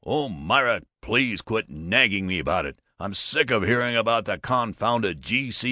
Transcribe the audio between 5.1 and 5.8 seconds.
G.C.